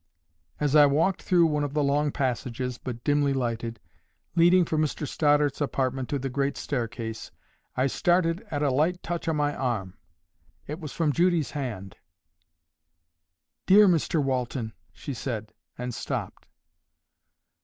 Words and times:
As 0.59 0.75
I 0.75 0.87
walked 0.87 1.21
through 1.21 1.45
one 1.45 1.63
of 1.63 1.75
the 1.75 1.83
long 1.83 2.09
passages, 2.11 2.79
but 2.79 3.03
dimly 3.03 3.33
lighted, 3.33 3.79
leading 4.35 4.65
from 4.65 4.81
Mr 4.81 5.07
Stoddart's 5.07 5.61
apartment 5.61 6.09
to 6.09 6.17
the 6.17 6.27
great 6.27 6.57
staircase, 6.57 7.29
I 7.77 7.85
started 7.85 8.43
at 8.49 8.63
a 8.63 8.71
light 8.71 9.03
touch 9.03 9.27
on 9.27 9.35
my 9.35 9.55
arm. 9.55 9.93
It 10.65 10.79
was 10.79 10.91
from 10.91 11.13
Judy's 11.13 11.51
hand. 11.51 11.97
"Dear 13.67 13.87
Mr 13.87 14.19
Walton——" 14.23 14.73
she 14.91 15.13
said, 15.13 15.53
and 15.77 15.93
stopped. 15.93 16.47